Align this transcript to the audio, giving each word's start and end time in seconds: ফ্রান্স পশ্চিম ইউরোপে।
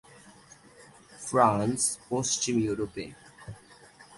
ফ্রান্স 1.27 1.81
পশ্চিম 2.09 2.55
ইউরোপে। 2.65 3.05